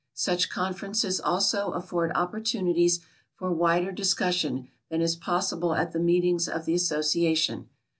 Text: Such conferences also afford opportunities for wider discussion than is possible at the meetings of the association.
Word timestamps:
Such 0.15 0.49
conferences 0.49 1.19
also 1.21 1.73
afford 1.73 2.11
opportunities 2.15 3.01
for 3.35 3.53
wider 3.53 3.91
discussion 3.91 4.67
than 4.89 4.99
is 4.99 5.15
possible 5.15 5.75
at 5.75 5.91
the 5.91 5.99
meetings 5.99 6.49
of 6.49 6.65
the 6.65 6.73
association. 6.73 7.69